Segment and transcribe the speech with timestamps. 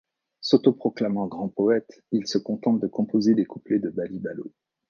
[0.41, 4.51] S'autoproclamant grand poète, il se contente de composer des couplets de Bali-Balo.